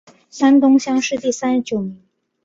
[0.31, 2.01] 山东乡试第三十九名。